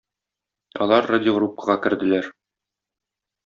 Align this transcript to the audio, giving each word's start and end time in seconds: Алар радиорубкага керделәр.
Алар 0.85 1.09
радиорубкага 1.11 1.77
керделәр. 1.87 2.33